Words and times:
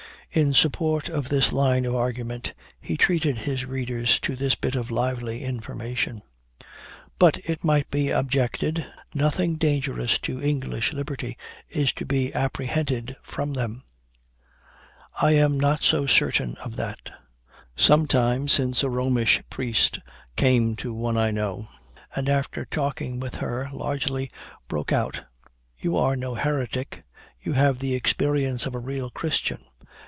In 0.33 0.53
support 0.53 1.09
of 1.09 1.27
this 1.27 1.51
line 1.51 1.83
of 1.83 1.93
argument, 1.93 2.53
he 2.79 2.95
treated 2.95 3.39
his 3.39 3.65
readers 3.65 4.17
to 4.21 4.37
this 4.37 4.55
bit 4.55 4.75
of 4.75 4.89
lively 4.89 5.43
information: 5.43 6.21
"But 7.19 7.37
it 7.39 7.65
might 7.65 7.91
be 7.91 8.11
objected, 8.11 8.85
'nothing 9.13 9.57
dangerous 9.57 10.17
to 10.19 10.41
English 10.41 10.93
liberty 10.93 11.37
is 11.67 11.91
to 11.95 12.05
be 12.05 12.33
apprehended 12.33 13.17
from 13.21 13.55
them.' 13.55 13.83
I 15.21 15.31
am 15.33 15.59
not 15.59 15.83
so 15.83 16.05
certain 16.05 16.55
of 16.63 16.77
that. 16.77 17.11
Some 17.75 18.07
time 18.07 18.47
since 18.47 18.83
a 18.83 18.89
Romish 18.89 19.41
priest 19.49 19.99
came 20.37 20.77
to 20.77 20.93
one 20.93 21.17
I 21.17 21.31
know, 21.31 21.67
and 22.15 22.29
after 22.29 22.63
talking 22.63 23.19
with 23.19 23.35
her 23.35 23.69
largely, 23.73 24.31
broke 24.69 24.93
out, 24.93 25.23
'You 25.77 25.97
are 25.97 26.15
no 26.15 26.35
heretic; 26.35 27.03
you 27.41 27.51
have 27.51 27.79
the 27.79 27.93
experience 27.95 28.65
of 28.65 28.73
a 28.73 28.79
real 28.79 29.09
Christian.' 29.09 29.65